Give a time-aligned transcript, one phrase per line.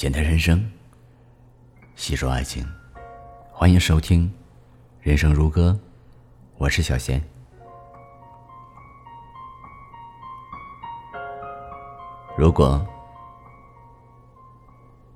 [0.00, 0.66] 简单人生，
[1.94, 2.66] 细说爱情，
[3.52, 4.22] 欢迎收听
[5.02, 5.78] 《人生如歌》，
[6.56, 7.22] 我是小贤。
[12.34, 12.82] 如果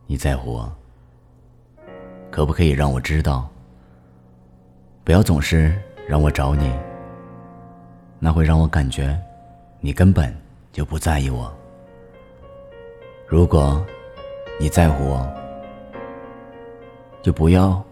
[0.04, 0.70] 你在乎我，
[2.30, 3.48] 可不可以让我知道？
[5.02, 5.74] 不要总是
[6.06, 6.70] 让我找你，
[8.18, 9.18] 那会让我感觉
[9.80, 10.30] 你根本
[10.72, 11.50] 就不在意我。
[13.26, 13.82] 如果
[14.60, 15.28] 你在乎我，
[17.22, 17.82] 就不要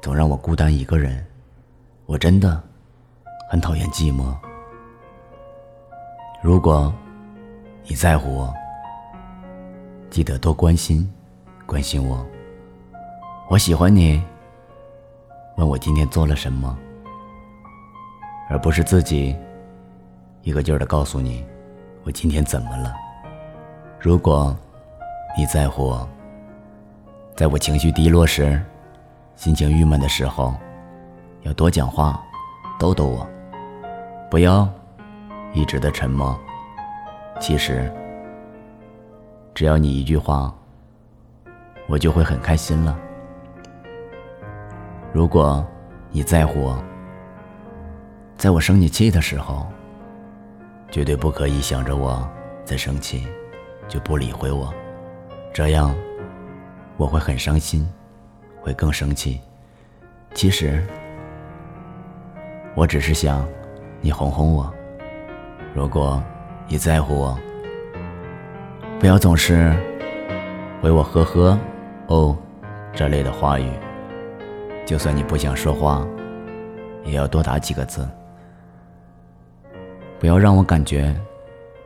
[0.00, 1.24] 总让我孤单一个人。
[2.06, 2.60] 我真的
[3.50, 4.34] 很讨厌寂寞。
[6.42, 6.92] 如果
[7.84, 8.52] 你在乎我，
[10.10, 11.08] 记得多关心
[11.66, 12.26] 关心我。
[13.48, 14.20] 我喜欢你，
[15.56, 16.76] 问我今天做了什么，
[18.48, 19.36] 而不是自己
[20.40, 21.44] 一个劲儿的告诉你
[22.02, 22.94] 我今天怎么了。
[24.00, 24.56] 如果
[25.34, 26.06] 你在乎我，
[27.34, 28.60] 在我情绪低落时、
[29.34, 30.54] 心情郁闷的时候，
[31.40, 32.22] 要多讲话，
[32.78, 33.26] 逗逗我，
[34.30, 34.68] 不要
[35.54, 36.38] 一直的沉默。
[37.40, 37.90] 其实，
[39.54, 40.54] 只要你一句话，
[41.88, 42.96] 我就会很开心了。
[45.14, 45.66] 如果
[46.10, 46.84] 你在乎我，
[48.36, 49.66] 在我生你气的时候，
[50.90, 52.28] 绝对不可以想着我
[52.66, 53.26] 在生气。
[53.88, 54.72] 就不理会我，
[55.52, 55.94] 这样
[56.96, 57.86] 我会很伤心，
[58.60, 59.38] 会更生气。
[60.32, 60.82] 其实
[62.74, 63.46] 我只是想
[64.00, 64.72] 你哄哄我。
[65.74, 66.22] 如果
[66.66, 67.38] 你在乎我，
[68.98, 69.74] 不要总是
[70.80, 71.58] 回我呵呵、
[72.06, 72.36] 哦
[72.94, 73.70] 这类的话语。
[74.86, 76.06] 就算你不想说话，
[77.04, 78.08] 也要多打几个字。
[80.18, 81.14] 不要让我感觉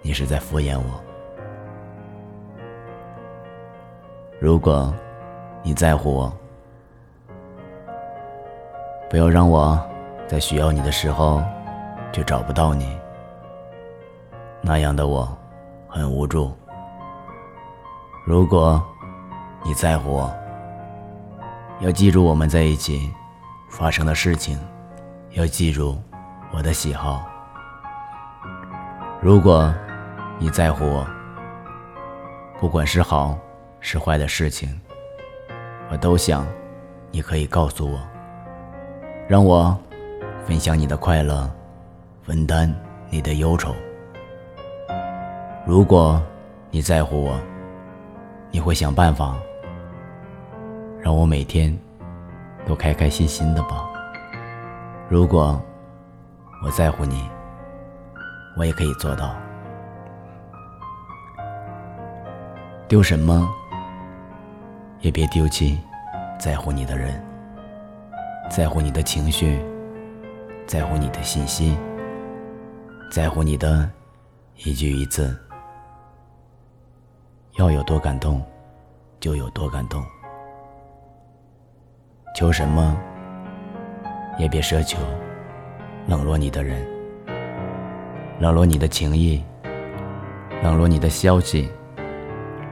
[0.03, 1.03] 你是在敷衍我。
[4.39, 4.93] 如果
[5.63, 6.33] 你在乎我，
[9.09, 9.81] 不要让我
[10.27, 11.43] 在需要你的时候
[12.13, 12.99] 就找不到你。
[14.61, 15.27] 那样的我
[15.89, 16.53] 很无助。
[18.27, 18.83] 如果
[19.65, 20.31] 你在乎我，
[21.81, 23.11] 要记住我们在一起
[23.71, 24.61] 发生的事情，
[25.31, 25.97] 要记住
[26.53, 27.25] 我的喜好。
[29.23, 29.75] 如果
[30.39, 31.07] 你在乎我，
[32.61, 33.35] 不管是好。
[33.89, 34.69] 是坏的事情，
[35.93, 36.45] 我都想，
[37.13, 38.01] 你可以告诉我，
[39.29, 39.79] 让我
[40.45, 41.49] 分享你的快乐，
[42.21, 42.69] 分担
[43.11, 43.73] 你的忧愁。
[45.65, 46.21] 如果
[46.73, 47.41] 你在乎我，
[48.51, 49.37] 你会想办法
[51.01, 51.73] 让我每天
[52.67, 53.89] 都开开心心的吧。
[55.09, 55.63] 如果
[56.65, 57.31] 我在乎你，
[58.57, 59.33] 我也可以做到。
[62.89, 63.49] 丢什么？
[65.01, 65.79] 也别丢弃
[66.39, 67.23] 在乎你的人，
[68.51, 69.61] 在乎你的情绪，
[70.67, 71.77] 在乎你的信息，
[73.11, 73.89] 在乎你的
[74.65, 75.37] 一句一字。
[77.59, 78.43] 要有多感动，
[79.21, 80.05] 就有多感动。
[82.35, 82.97] 求什么，
[84.39, 84.99] 也别奢求
[86.07, 86.87] 冷落你的人，
[88.39, 89.43] 冷落你的情谊，
[90.63, 91.71] 冷落你的消息，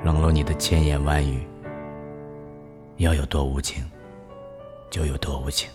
[0.03, 1.47] 冷落你的千言万语。
[2.99, 3.85] 要有多无情，
[4.91, 5.69] 就有多无情。